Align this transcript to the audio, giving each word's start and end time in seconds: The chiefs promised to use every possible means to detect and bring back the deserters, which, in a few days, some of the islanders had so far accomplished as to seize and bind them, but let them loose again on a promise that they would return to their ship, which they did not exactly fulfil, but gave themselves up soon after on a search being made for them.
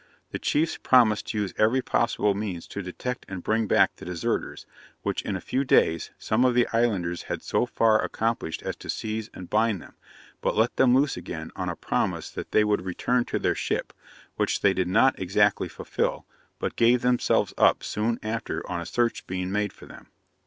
The 0.31 0.39
chiefs 0.39 0.77
promised 0.77 1.27
to 1.27 1.37
use 1.39 1.53
every 1.59 1.83
possible 1.83 2.33
means 2.33 2.65
to 2.69 2.81
detect 2.81 3.23
and 3.29 3.43
bring 3.43 3.67
back 3.67 3.97
the 3.97 4.03
deserters, 4.05 4.65
which, 5.03 5.21
in 5.21 5.35
a 5.35 5.39
few 5.39 5.63
days, 5.63 6.09
some 6.17 6.43
of 6.43 6.55
the 6.55 6.65
islanders 6.73 7.25
had 7.29 7.43
so 7.43 7.67
far 7.67 8.01
accomplished 8.03 8.63
as 8.63 8.75
to 8.77 8.89
seize 8.89 9.29
and 9.31 9.47
bind 9.47 9.79
them, 9.79 9.93
but 10.41 10.55
let 10.57 10.75
them 10.77 10.95
loose 10.95 11.17
again 11.17 11.51
on 11.55 11.69
a 11.69 11.75
promise 11.75 12.31
that 12.31 12.51
they 12.51 12.63
would 12.63 12.81
return 12.81 13.25
to 13.25 13.37
their 13.37 13.53
ship, 13.53 13.93
which 14.37 14.61
they 14.61 14.73
did 14.73 14.87
not 14.87 15.19
exactly 15.19 15.67
fulfil, 15.67 16.25
but 16.57 16.75
gave 16.75 17.03
themselves 17.03 17.53
up 17.59 17.83
soon 17.83 18.17
after 18.23 18.67
on 18.67 18.81
a 18.81 18.87
search 18.87 19.27
being 19.27 19.51
made 19.51 19.71
for 19.71 19.85
them. 19.85 20.07